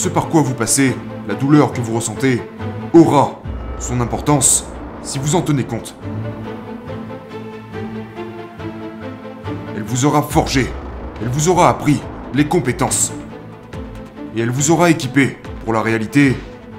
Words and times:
ce 0.00 0.08
par 0.08 0.30
quoi 0.30 0.40
vous 0.40 0.54
passez, 0.54 0.96
la 1.28 1.34
douleur 1.34 1.74
que 1.74 1.82
vous 1.82 1.94
ressentez, 1.94 2.40
aura 2.94 3.42
son 3.78 4.00
importance 4.00 4.64
si 5.02 5.18
vous 5.18 5.34
en 5.34 5.42
tenez 5.42 5.64
compte. 5.64 5.94
Elle 9.76 9.82
vous 9.82 10.06
aura 10.06 10.22
forgé, 10.22 10.66
elle 11.20 11.28
vous 11.28 11.50
aura 11.50 11.68
appris 11.68 12.00
les 12.32 12.48
compétences. 12.48 13.12
Et 14.34 14.40
elle 14.40 14.48
vous 14.48 14.70
aura 14.70 14.88
équipé 14.88 15.36
pour 15.64 15.74
la 15.74 15.82
réalité 15.82 16.34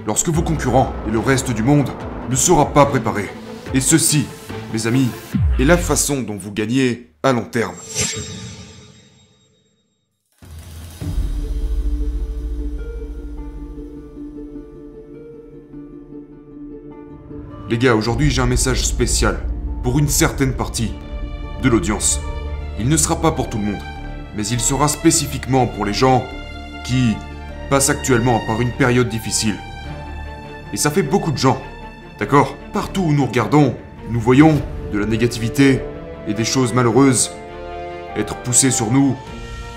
lorsque 0.08 0.30
vos 0.30 0.42
concurrents 0.42 0.92
et 1.08 1.12
le 1.12 1.20
reste 1.20 1.52
du 1.52 1.62
monde 1.62 1.92
ne 2.28 2.36
sera 2.36 2.74
pas 2.74 2.88
préparé. 2.88 3.30
Et 3.76 3.82
ceci, 3.82 4.26
mes 4.74 4.88
amis, 4.88 5.10
est 5.60 5.66
la 5.66 5.78
façon 5.78 6.24
dont 6.24 6.38
vous 6.38 6.52
gagnez 6.52 7.12
à 7.22 7.34
long 7.34 7.46
terme. 7.46 7.76
Les 17.72 17.78
gars, 17.78 17.96
aujourd'hui 17.96 18.30
j'ai 18.30 18.42
un 18.42 18.48
message 18.48 18.86
spécial 18.86 19.40
pour 19.82 19.98
une 19.98 20.10
certaine 20.10 20.52
partie 20.52 20.92
de 21.64 21.70
l'audience. 21.70 22.20
Il 22.78 22.90
ne 22.90 22.98
sera 22.98 23.22
pas 23.22 23.32
pour 23.32 23.50
tout 23.50 23.58
le 23.58 23.64
monde, 23.64 23.82
mais 24.36 24.46
il 24.46 24.60
sera 24.60 24.90
spécifiquement 24.90 25.68
pour 25.68 25.86
les 25.86 25.94
gens 25.94 26.22
qui 26.84 27.16
passent 27.70 27.90
actuellement 27.90 28.42
par 28.46 28.60
une 28.60 28.74
période 28.74 29.08
difficile. 29.08 29.56
Et 30.74 30.76
ça 30.76 30.92
fait 30.92 31.02
beaucoup 31.02 31.32
de 31.32 31.38
gens, 31.38 31.62
d'accord? 32.20 32.58
Partout 32.74 33.04
où 33.04 33.14
nous 33.14 33.26
regardons, 33.26 33.74
nous 34.10 34.20
voyons 34.20 34.62
de 34.92 35.00
la 35.00 35.06
négativité 35.06 35.80
et 36.28 36.34
des 36.34 36.44
choses 36.44 36.74
malheureuses 36.74 37.32
être 38.18 38.36
poussées 38.44 38.72
sur 38.72 38.92
nous 38.92 39.16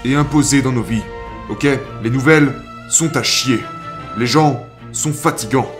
et 0.05 0.17
imposées 0.17 0.63
dans 0.63 0.73
nos 0.73 0.83
vies. 0.83 1.05
Ok? 1.49 1.69
Les 2.03 2.11
nouvelles 2.11 2.55
sont 2.89 3.17
à 3.17 3.23
chier. 3.23 3.61
Les 4.19 4.27
gens 4.27 4.61
sont 4.91 5.13
fatigants. 5.13 5.71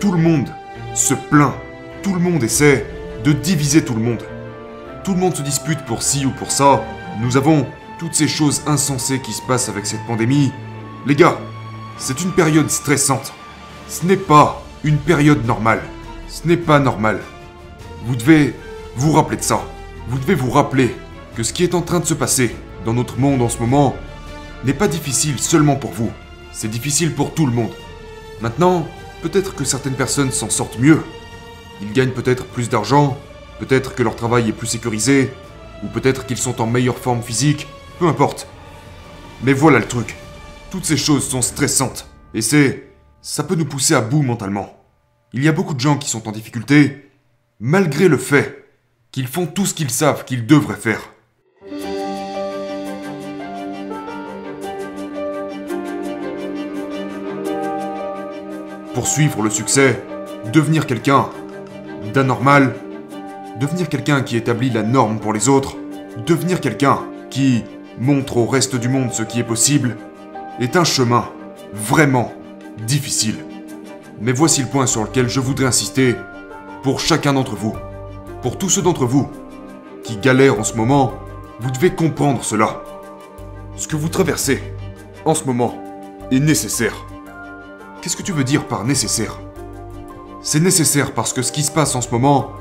Tout 0.00 0.10
le 0.10 0.18
monde 0.18 0.48
se 0.94 1.14
plaint. 1.14 1.54
Tout 2.02 2.14
le 2.14 2.20
monde 2.20 2.42
essaie 2.42 2.86
de 3.24 3.32
diviser 3.32 3.84
tout 3.84 3.94
le 3.94 4.00
monde. 4.00 4.22
Tout 5.02 5.14
le 5.14 5.20
monde 5.20 5.34
se 5.34 5.42
dispute 5.42 5.84
pour 5.84 6.02
ci 6.02 6.24
ou 6.24 6.30
pour 6.30 6.50
ça. 6.50 6.84
Nous 7.20 7.36
avons 7.36 7.66
toutes 7.98 8.14
ces 8.14 8.28
choses 8.28 8.62
insensées 8.66 9.20
qui 9.20 9.32
se 9.32 9.42
passent 9.42 9.68
avec 9.68 9.86
cette 9.86 10.04
pandémie. 10.06 10.52
Les 11.06 11.14
gars, 11.14 11.38
c'est 11.98 12.22
une 12.22 12.32
période 12.32 12.70
stressante. 12.70 13.32
Ce 13.88 14.06
n'est 14.06 14.16
pas 14.16 14.62
une 14.82 14.98
période 14.98 15.44
normale. 15.46 15.82
Ce 16.28 16.46
n'est 16.46 16.56
pas 16.56 16.78
normal. 16.78 17.20
Vous 18.06 18.16
devez 18.16 18.54
vous 18.96 19.12
rappeler 19.12 19.36
de 19.36 19.42
ça. 19.42 19.62
Vous 20.08 20.18
devez 20.18 20.34
vous 20.34 20.50
rappeler 20.50 20.94
que 21.36 21.42
ce 21.42 21.52
qui 21.52 21.64
est 21.64 21.74
en 21.74 21.82
train 21.82 22.00
de 22.00 22.06
se 22.06 22.14
passer 22.14 22.54
dans 22.84 22.94
notre 22.94 23.18
monde 23.18 23.42
en 23.42 23.48
ce 23.48 23.58
moment 23.58 23.96
n'est 24.64 24.74
pas 24.74 24.88
difficile 24.88 25.38
seulement 25.38 25.76
pour 25.76 25.92
vous. 25.92 26.10
C'est 26.52 26.70
difficile 26.70 27.12
pour 27.12 27.34
tout 27.34 27.46
le 27.46 27.52
monde. 27.52 27.72
Maintenant, 28.40 28.86
Peut-être 29.24 29.54
que 29.54 29.64
certaines 29.64 29.94
personnes 29.94 30.30
s'en 30.30 30.50
sortent 30.50 30.78
mieux. 30.78 31.02
Ils 31.80 31.94
gagnent 31.94 32.10
peut-être 32.10 32.44
plus 32.44 32.68
d'argent, 32.68 33.18
peut-être 33.58 33.94
que 33.94 34.02
leur 34.02 34.16
travail 34.16 34.50
est 34.50 34.52
plus 34.52 34.66
sécurisé, 34.66 35.32
ou 35.82 35.86
peut-être 35.86 36.26
qu'ils 36.26 36.36
sont 36.36 36.60
en 36.60 36.66
meilleure 36.66 36.98
forme 36.98 37.22
physique, 37.22 37.66
peu 37.98 38.06
importe. 38.06 38.46
Mais 39.42 39.54
voilà 39.54 39.78
le 39.78 39.88
truc. 39.88 40.14
Toutes 40.70 40.84
ces 40.84 40.98
choses 40.98 41.26
sont 41.26 41.40
stressantes. 41.40 42.06
Et 42.34 42.42
c'est... 42.42 42.90
ça 43.22 43.44
peut 43.44 43.54
nous 43.54 43.64
pousser 43.64 43.94
à 43.94 44.02
bout 44.02 44.20
mentalement. 44.20 44.84
Il 45.32 45.42
y 45.42 45.48
a 45.48 45.52
beaucoup 45.52 45.72
de 45.72 45.80
gens 45.80 45.96
qui 45.96 46.10
sont 46.10 46.28
en 46.28 46.32
difficulté, 46.32 47.10
malgré 47.60 48.08
le 48.08 48.18
fait 48.18 48.68
qu'ils 49.10 49.26
font 49.26 49.46
tout 49.46 49.64
ce 49.64 49.72
qu'ils 49.72 49.90
savent 49.90 50.26
qu'ils 50.26 50.44
devraient 50.46 50.76
faire. 50.76 51.13
Poursuivre 58.94 59.42
le 59.42 59.50
succès, 59.50 60.02
devenir 60.52 60.86
quelqu'un 60.86 61.28
d'anormal, 62.14 62.74
devenir 63.60 63.88
quelqu'un 63.88 64.22
qui 64.22 64.36
établit 64.36 64.70
la 64.70 64.82
norme 64.82 65.18
pour 65.18 65.32
les 65.32 65.48
autres, 65.48 65.76
devenir 66.26 66.60
quelqu'un 66.60 67.00
qui 67.28 67.64
montre 67.98 68.36
au 68.36 68.46
reste 68.46 68.76
du 68.76 68.88
monde 68.88 69.12
ce 69.12 69.22
qui 69.22 69.40
est 69.40 69.44
possible, 69.44 69.96
est 70.60 70.76
un 70.76 70.84
chemin 70.84 71.28
vraiment 71.72 72.32
difficile. 72.86 73.36
Mais 74.20 74.32
voici 74.32 74.62
le 74.62 74.68
point 74.68 74.86
sur 74.86 75.02
lequel 75.02 75.28
je 75.28 75.40
voudrais 75.40 75.66
insister 75.66 76.14
pour 76.82 77.00
chacun 77.00 77.32
d'entre 77.32 77.56
vous. 77.56 77.74
Pour 78.42 78.58
tous 78.58 78.68
ceux 78.68 78.82
d'entre 78.82 79.06
vous 79.06 79.28
qui 80.04 80.16
galèrent 80.18 80.60
en 80.60 80.64
ce 80.64 80.74
moment, 80.74 81.14
vous 81.60 81.70
devez 81.70 81.90
comprendre 81.90 82.44
cela. 82.44 82.82
Ce 83.76 83.88
que 83.88 83.96
vous 83.96 84.08
traversez 84.08 84.62
en 85.24 85.34
ce 85.34 85.44
moment 85.44 85.74
est 86.30 86.40
nécessaire. 86.40 86.94
Qu'est-ce 88.04 88.18
que 88.18 88.22
tu 88.22 88.32
veux 88.32 88.44
dire 88.44 88.68
par 88.68 88.84
nécessaire? 88.84 89.40
C'est 90.42 90.60
nécessaire 90.60 91.14
parce 91.14 91.32
que 91.32 91.40
ce 91.40 91.50
qui 91.50 91.62
se 91.62 91.70
passe 91.70 91.94
en 91.94 92.02
ce 92.02 92.10
moment 92.10 92.52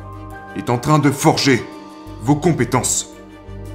est 0.55 0.69
en 0.69 0.77
train 0.77 0.99
de 0.99 1.11
forger 1.11 1.61
vos 2.21 2.37
compétences, 2.37 3.09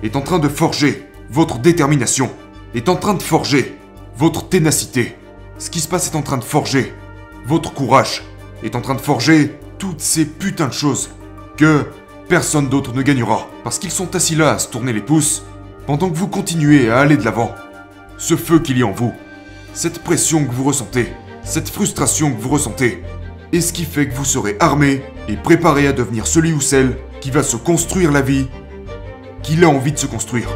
est 0.03 0.17
en 0.17 0.23
train 0.23 0.39
de 0.39 0.49
forger 0.49 1.07
votre 1.29 1.59
détermination, 1.59 2.31
est 2.75 2.89
en 2.89 2.97
train 2.97 3.13
de 3.13 3.23
forger 3.23 3.77
votre 4.17 4.49
ténacité. 4.49 5.15
Ce 5.59 5.69
qui 5.69 5.81
se 5.81 5.89
passe 5.89 6.07
est 6.07 6.17
en 6.17 6.23
train 6.23 6.39
de 6.39 6.43
forger 6.43 6.95
votre 7.45 7.75
courage, 7.75 8.23
est 8.63 8.75
en 8.75 8.81
train 8.81 8.95
de 8.95 9.03
forger 9.03 9.55
toutes 9.77 10.01
ces 10.01 10.25
putains 10.25 10.69
de 10.69 10.73
choses 10.73 11.11
que 11.59 11.85
personne 12.31 12.71
d'autre 12.71 12.95
ne 12.95 13.03
gagnera 13.03 13.47
parce 13.63 13.79
qu'ils 13.79 13.91
sont 13.91 14.17
assis 14.17 14.37
là 14.37 14.53
à 14.53 14.59
se 14.59 14.69
tourner 14.69 14.95
les 14.95 15.03
pouces 15.03 15.43
pendant 15.87 16.09
que 16.09 16.17
vous 16.17 16.29
continuez 16.29 16.91
à 16.91 17.01
aller 17.01 17.19
de 17.19 17.27
l'avant. 17.27 17.55
Ce 18.17 18.37
feu 18.37 18.59
qu'il 18.59 18.79
y 18.79 18.83
a 18.83 18.87
en 18.87 18.93
vous, 18.93 19.13
cette 19.75 20.03
pression 20.03 20.47
que 20.47 20.51
vous 20.51 20.65
ressentez, 20.65 21.13
cette 21.49 21.71
frustration 21.71 22.31
que 22.31 22.41
vous 22.41 22.51
ressentez 22.51 23.03
est 23.55 23.63
ce 23.63 23.73
qui 23.73 23.85
fait 23.85 24.07
que 24.07 24.15
vous 24.15 24.27
serez 24.27 24.59
armé 24.61 25.03
et 25.29 25.37
préparé 25.37 25.87
à 25.87 25.95
devenir 25.95 26.27
celui 26.27 26.53
ou 26.53 26.61
celle 26.61 26.99
qui 27.23 27.31
va 27.31 27.43
se 27.43 27.57
construire 27.57 28.13
la 28.13 28.21
vie 28.21 28.49
qu'il 29.43 29.65
a 29.65 29.69
envie 29.71 29.93
de 29.93 29.99
se 29.99 30.07
construire. 30.07 30.51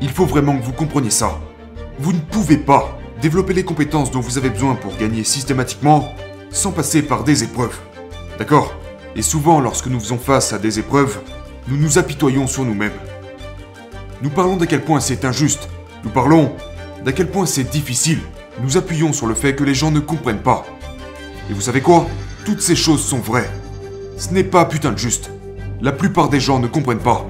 Il 0.00 0.08
faut 0.08 0.24
vraiment 0.24 0.56
que 0.56 0.64
vous 0.64 0.72
compreniez 0.72 1.10
ça. 1.10 1.38
Vous 1.98 2.14
ne 2.14 2.18
pouvez 2.18 2.56
pas 2.56 2.98
développer 3.20 3.52
les 3.52 3.64
compétences 3.64 4.10
dont 4.10 4.20
vous 4.20 4.38
avez 4.38 4.48
besoin 4.48 4.74
pour 4.74 4.96
gagner 4.96 5.22
systématiquement 5.22 6.14
sans 6.48 6.72
passer 6.72 7.02
par 7.02 7.24
des 7.24 7.44
épreuves. 7.44 7.78
D'accord? 8.38 8.72
Et 9.16 9.22
souvent, 9.22 9.60
lorsque 9.60 9.88
nous 9.88 10.00
faisons 10.00 10.18
face 10.18 10.54
à 10.54 10.58
des 10.58 10.78
épreuves, 10.78 11.20
nous 11.68 11.76
nous 11.76 11.98
apitoyons 11.98 12.46
sur 12.46 12.64
nous-mêmes. 12.64 12.96
Nous 14.22 14.30
parlons 14.30 14.56
d'à 14.56 14.66
quel 14.66 14.82
point 14.82 15.00
c'est 15.00 15.26
injuste. 15.26 15.68
Nous 16.04 16.10
parlons 16.10 16.52
d'à 17.04 17.12
quel 17.12 17.30
point 17.30 17.44
c'est 17.44 17.70
difficile 17.70 18.20
nous 18.62 18.76
appuyons 18.76 19.12
sur 19.12 19.26
le 19.26 19.34
fait 19.34 19.54
que 19.54 19.64
les 19.64 19.74
gens 19.74 19.90
ne 19.90 20.00
comprennent 20.00 20.42
pas. 20.42 20.64
Et 21.50 21.52
vous 21.52 21.60
savez 21.60 21.80
quoi? 21.80 22.06
Toutes 22.44 22.62
ces 22.62 22.76
choses 22.76 23.04
sont 23.04 23.18
vraies. 23.18 23.50
Ce 24.16 24.30
n'est 24.32 24.44
pas 24.44 24.64
putain 24.64 24.92
de 24.92 24.98
juste. 24.98 25.30
La 25.80 25.92
plupart 25.92 26.28
des 26.28 26.40
gens 26.40 26.58
ne 26.58 26.66
comprennent 26.66 26.98
pas. 26.98 27.26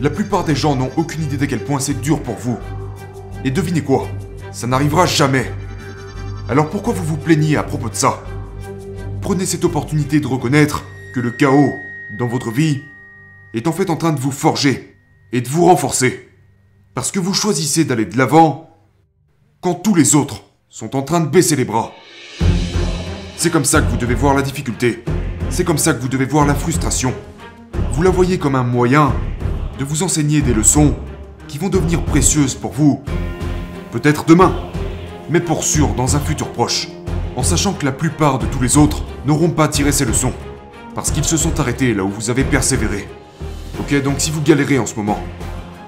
La 0.00 0.10
plupart 0.10 0.44
des 0.44 0.56
gens 0.56 0.74
n'ont 0.74 0.90
aucune 0.96 1.22
idée 1.22 1.36
d'à 1.36 1.46
quel 1.46 1.64
point 1.64 1.78
c'est 1.78 2.00
dur 2.00 2.22
pour 2.22 2.34
vous. 2.34 2.58
Et 3.44 3.50
devinez 3.50 3.82
quoi? 3.82 4.08
Ça 4.50 4.66
n'arrivera 4.66 5.06
jamais. 5.06 5.52
Alors 6.48 6.68
pourquoi 6.68 6.94
vous 6.94 7.04
vous 7.04 7.16
plaignez 7.16 7.56
à 7.56 7.62
propos 7.62 7.88
de 7.88 7.94
ça? 7.94 8.22
Prenez 9.20 9.46
cette 9.46 9.64
opportunité 9.64 10.20
de 10.20 10.26
reconnaître 10.26 10.84
que 11.14 11.20
le 11.20 11.30
chaos 11.30 11.72
dans 12.18 12.26
votre 12.26 12.50
vie 12.50 12.82
est 13.54 13.66
en 13.66 13.72
fait 13.72 13.90
en 13.90 13.96
train 13.96 14.12
de 14.12 14.20
vous 14.20 14.32
forger 14.32 14.96
et 15.32 15.40
de 15.40 15.48
vous 15.48 15.64
renforcer. 15.64 16.28
Parce 16.94 17.10
que 17.10 17.20
vous 17.20 17.34
choisissez 17.34 17.84
d'aller 17.84 18.06
de 18.06 18.18
l'avant 18.18 18.70
quand 19.60 19.74
tous 19.74 19.94
les 19.94 20.14
autres 20.14 20.44
sont 20.78 20.94
en 20.94 21.00
train 21.00 21.20
de 21.20 21.26
baisser 21.26 21.56
les 21.56 21.64
bras. 21.64 21.92
C'est 23.38 23.48
comme 23.48 23.64
ça 23.64 23.80
que 23.80 23.90
vous 23.90 23.96
devez 23.96 24.14
voir 24.14 24.34
la 24.34 24.42
difficulté. 24.42 25.02
C'est 25.48 25.64
comme 25.64 25.78
ça 25.78 25.94
que 25.94 26.02
vous 26.02 26.08
devez 26.08 26.26
voir 26.26 26.44
la 26.44 26.54
frustration. 26.54 27.14
Vous 27.92 28.02
la 28.02 28.10
voyez 28.10 28.36
comme 28.36 28.56
un 28.56 28.62
moyen 28.62 29.14
de 29.78 29.84
vous 29.86 30.02
enseigner 30.02 30.42
des 30.42 30.52
leçons 30.52 30.94
qui 31.48 31.56
vont 31.56 31.70
devenir 31.70 32.04
précieuses 32.04 32.54
pour 32.54 32.72
vous. 32.72 33.02
Peut-être 33.90 34.26
demain, 34.26 34.54
mais 35.30 35.40
pour 35.40 35.64
sûr 35.64 35.94
dans 35.94 36.14
un 36.14 36.20
futur 36.20 36.52
proche. 36.52 36.88
En 37.36 37.42
sachant 37.42 37.72
que 37.72 37.86
la 37.86 37.92
plupart 37.92 38.38
de 38.38 38.44
tous 38.44 38.60
les 38.60 38.76
autres 38.76 39.02
n'auront 39.24 39.48
pas 39.48 39.68
tiré 39.68 39.92
ces 39.92 40.04
leçons. 40.04 40.34
Parce 40.94 41.10
qu'ils 41.10 41.24
se 41.24 41.38
sont 41.38 41.58
arrêtés 41.58 41.94
là 41.94 42.04
où 42.04 42.10
vous 42.10 42.28
avez 42.28 42.44
persévéré. 42.44 43.08
Ok, 43.80 43.94
donc 44.02 44.16
si 44.18 44.30
vous 44.30 44.42
galérez 44.42 44.78
en 44.78 44.84
ce 44.84 44.96
moment, 44.96 45.20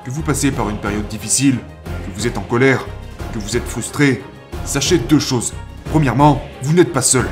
que 0.06 0.10
vous 0.10 0.22
passez 0.22 0.50
par 0.50 0.70
une 0.70 0.78
période 0.78 1.08
difficile, 1.08 1.58
que 1.84 2.18
vous 2.18 2.26
êtes 2.26 2.38
en 2.38 2.42
colère, 2.42 2.86
que 3.34 3.38
vous 3.38 3.54
êtes 3.54 3.68
frustré, 3.68 4.22
sachez 4.68 4.98
deux 4.98 5.18
choses. 5.18 5.54
Premièrement, 5.90 6.42
vous 6.62 6.74
n'êtes 6.74 6.92
pas 6.92 7.02
seul. 7.02 7.26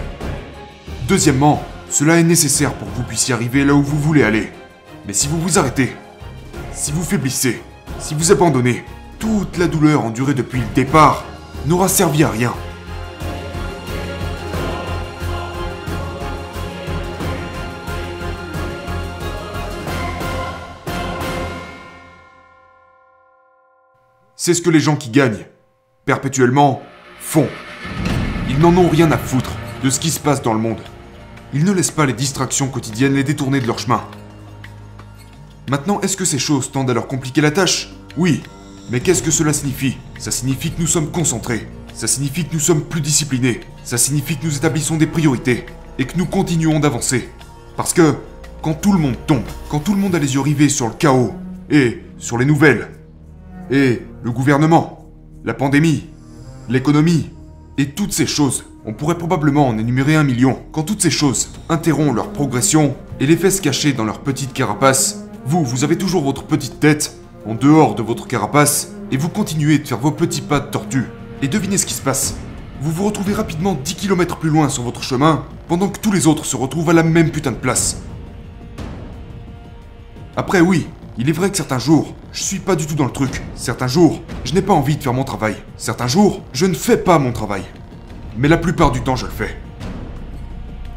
Deuxièmement, 1.06 1.62
cela 1.90 2.18
est 2.18 2.24
nécessaire 2.24 2.72
pour 2.72 2.90
que 2.90 2.96
vous 2.96 3.02
puissiez 3.02 3.34
arriver 3.34 3.64
là 3.64 3.74
où 3.74 3.82
vous 3.82 3.98
voulez 3.98 4.22
aller. 4.22 4.50
Mais 5.06 5.12
si 5.12 5.28
vous 5.28 5.38
vous 5.38 5.58
arrêtez, 5.58 5.92
si 6.72 6.92
vous 6.92 7.02
faiblissez, 7.02 7.62
si 7.98 8.14
vous 8.14 8.32
abandonnez, 8.32 8.84
toute 9.18 9.58
la 9.58 9.68
douleur 9.68 10.02
endurée 10.02 10.34
depuis 10.34 10.60
le 10.60 10.66
départ 10.74 11.24
n'aura 11.66 11.88
servi 11.88 12.24
à 12.24 12.30
rien. 12.30 12.54
C'est 24.36 24.54
ce 24.54 24.62
que 24.62 24.70
les 24.70 24.80
gens 24.80 24.96
qui 24.96 25.10
gagnent 25.10 25.44
perpétuellement, 26.06 26.82
font. 27.26 27.48
Ils 28.48 28.60
n'en 28.60 28.76
ont 28.76 28.88
rien 28.88 29.10
à 29.10 29.18
foutre 29.18 29.50
de 29.82 29.90
ce 29.90 29.98
qui 29.98 30.10
se 30.10 30.20
passe 30.20 30.42
dans 30.42 30.54
le 30.54 30.60
monde. 30.60 30.80
Ils 31.52 31.64
ne 31.64 31.72
laissent 31.72 31.90
pas 31.90 32.06
les 32.06 32.12
distractions 32.12 32.68
quotidiennes 32.68 33.14
les 33.14 33.24
détourner 33.24 33.60
de 33.60 33.66
leur 33.66 33.80
chemin. 33.80 34.00
Maintenant, 35.68 36.00
est-ce 36.02 36.16
que 36.16 36.24
ces 36.24 36.38
choses 36.38 36.70
tendent 36.70 36.88
à 36.88 36.94
leur 36.94 37.08
compliquer 37.08 37.40
la 37.40 37.50
tâche? 37.50 37.92
Oui. 38.16 38.42
Mais 38.90 39.00
qu'est-ce 39.00 39.24
que 39.24 39.32
cela 39.32 39.52
signifie? 39.52 39.96
Ça 40.18 40.30
signifie 40.30 40.70
que 40.70 40.80
nous 40.80 40.86
sommes 40.86 41.10
concentrés. 41.10 41.68
Ça 41.94 42.06
signifie 42.06 42.44
que 42.44 42.54
nous 42.54 42.60
sommes 42.60 42.82
plus 42.82 43.00
disciplinés. 43.00 43.60
Ça 43.82 43.98
signifie 43.98 44.36
que 44.36 44.46
nous 44.46 44.56
établissons 44.56 44.96
des 44.96 45.08
priorités. 45.08 45.66
Et 45.98 46.04
que 46.04 46.16
nous 46.16 46.26
continuons 46.26 46.78
d'avancer. 46.78 47.28
Parce 47.76 47.92
que, 47.92 48.14
quand 48.62 48.74
tout 48.74 48.92
le 48.92 49.00
monde 49.00 49.16
tombe, 49.26 49.42
quand 49.68 49.80
tout 49.80 49.94
le 49.94 50.00
monde 50.00 50.14
a 50.14 50.20
les 50.20 50.34
yeux 50.34 50.40
rivés 50.40 50.68
sur 50.68 50.86
le 50.86 50.94
chaos, 50.94 51.34
et 51.70 52.04
sur 52.18 52.38
les 52.38 52.44
nouvelles, 52.44 52.92
et 53.72 54.02
le 54.22 54.30
gouvernement, 54.30 55.10
la 55.44 55.54
pandémie, 55.54 56.06
l'économie, 56.68 57.30
et 57.78 57.90
toutes 57.90 58.12
ces 58.12 58.26
choses, 58.26 58.64
on 58.86 58.92
pourrait 58.92 59.18
probablement 59.18 59.68
en 59.68 59.78
énumérer 59.78 60.16
un 60.16 60.24
million. 60.24 60.58
Quand 60.72 60.82
toutes 60.82 61.02
ces 61.02 61.10
choses 61.10 61.50
interrompent 61.68 62.16
leur 62.16 62.32
progression 62.32 62.96
et 63.20 63.26
les 63.26 63.36
fesses 63.36 63.60
cachées 63.60 63.92
dans 63.92 64.04
leur 64.04 64.20
petite 64.20 64.52
carapace, 64.52 65.24
vous, 65.44 65.64
vous 65.64 65.84
avez 65.84 65.98
toujours 65.98 66.22
votre 66.22 66.44
petite 66.44 66.80
tête 66.80 67.16
en 67.46 67.54
dehors 67.54 67.94
de 67.94 68.02
votre 68.02 68.26
carapace 68.26 68.92
et 69.12 69.16
vous 69.16 69.28
continuez 69.28 69.78
de 69.78 69.86
faire 69.86 69.98
vos 69.98 70.10
petits 70.10 70.40
pas 70.40 70.60
de 70.60 70.70
tortue. 70.70 71.04
Et 71.42 71.48
devinez 71.48 71.78
ce 71.78 71.86
qui 71.86 71.94
se 71.94 72.02
passe. 72.02 72.36
Vous 72.80 72.90
vous 72.90 73.04
retrouvez 73.04 73.34
rapidement 73.34 73.74
10 73.74 73.94
km 73.94 74.36
plus 74.36 74.50
loin 74.50 74.68
sur 74.68 74.82
votre 74.82 75.02
chemin 75.02 75.44
pendant 75.68 75.88
que 75.88 75.98
tous 75.98 76.12
les 76.12 76.26
autres 76.26 76.46
se 76.46 76.56
retrouvent 76.56 76.90
à 76.90 76.94
la 76.94 77.02
même 77.02 77.30
putain 77.30 77.52
de 77.52 77.56
place. 77.56 78.02
Après 80.36 80.60
oui, 80.60 80.86
il 81.18 81.28
est 81.28 81.32
vrai 81.32 81.50
que 81.50 81.56
certains 81.56 81.78
jours, 81.78 82.14
je 82.32 82.42
suis 82.42 82.58
pas 82.58 82.76
du 82.76 82.86
tout 82.86 82.94
dans 82.94 83.06
le 83.06 83.10
truc. 83.10 83.42
Certains 83.54 83.86
jours, 83.86 84.20
je 84.44 84.52
n'ai 84.52 84.60
pas 84.60 84.74
envie 84.74 84.96
de 84.96 85.02
faire 85.02 85.14
mon 85.14 85.24
travail. 85.24 85.56
Certains 85.76 86.08
jours, 86.08 86.42
je 86.52 86.66
ne 86.66 86.74
fais 86.74 86.98
pas 86.98 87.18
mon 87.18 87.32
travail. 87.32 87.62
Mais 88.36 88.48
la 88.48 88.58
plupart 88.58 88.90
du 88.90 89.00
temps, 89.00 89.16
je 89.16 89.24
le 89.24 89.32
fais. 89.32 89.56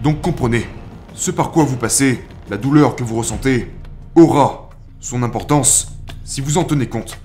Donc 0.03 0.21
comprenez, 0.21 0.67
ce 1.13 1.31
par 1.31 1.51
quoi 1.51 1.63
vous 1.63 1.77
passez, 1.77 2.23
la 2.49 2.57
douleur 2.57 2.95
que 2.95 3.03
vous 3.03 3.15
ressentez, 3.15 3.71
aura 4.15 4.69
son 4.99 5.23
importance 5.23 5.93
si 6.25 6.41
vous 6.41 6.57
en 6.57 6.65
tenez 6.65 6.87
compte. 6.87 7.17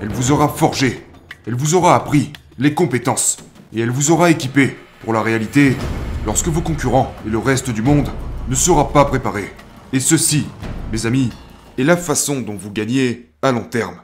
Elle 0.00 0.08
vous 0.08 0.32
aura 0.32 0.48
forgé, 0.48 1.06
elle 1.46 1.54
vous 1.54 1.74
aura 1.74 1.94
appris 1.94 2.32
les 2.58 2.74
compétences, 2.74 3.38
et 3.72 3.80
elle 3.80 3.90
vous 3.90 4.10
aura 4.10 4.30
équipé 4.30 4.76
pour 5.04 5.12
la 5.12 5.22
réalité 5.22 5.76
lorsque 6.26 6.48
vos 6.48 6.60
concurrents 6.60 7.12
et 7.26 7.30
le 7.30 7.38
reste 7.38 7.70
du 7.70 7.82
monde 7.82 8.08
ne 8.48 8.54
sera 8.54 8.92
pas 8.92 9.04
préparé. 9.04 9.52
Et 9.92 10.00
ceci, 10.00 10.46
mes 10.90 11.06
amis, 11.06 11.30
est 11.78 11.84
la 11.84 11.96
façon 11.96 12.40
dont 12.40 12.54
vous 12.54 12.70
gagnez 12.70 13.30
à 13.42 13.52
long 13.52 13.64
terme. 13.64 13.96